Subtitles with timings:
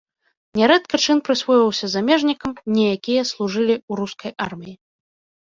[0.59, 4.75] Нярэдка чын прысвойваўся замежнікам, не якія служылі ў рускай арміі.